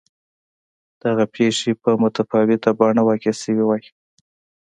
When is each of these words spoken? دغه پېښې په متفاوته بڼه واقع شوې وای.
دغه 1.03 1.23
پېښې 1.35 1.71
په 1.83 1.89
متفاوته 2.01 2.69
بڼه 2.79 3.01
واقع 3.07 3.33
شوې 3.41 3.63
وای. 3.65 3.83